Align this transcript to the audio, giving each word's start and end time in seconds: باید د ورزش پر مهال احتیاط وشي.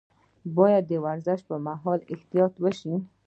باید 0.57 0.83
د 0.87 0.93
ورزش 1.05 1.39
پر 1.47 1.57
مهال 1.67 1.99
احتیاط 2.13 2.53
وشي. 2.63 2.95